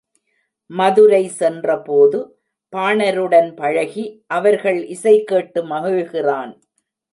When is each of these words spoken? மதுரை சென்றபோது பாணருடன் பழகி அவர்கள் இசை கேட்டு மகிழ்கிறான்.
மதுரை 0.69 1.27
சென்றபோது 1.27 2.19
பாணருடன் 2.73 3.55
பழகி 3.55 4.05
அவர்கள் 4.27 4.81
இசை 4.87 5.15
கேட்டு 5.23 5.63
மகிழ்கிறான். 5.65 6.53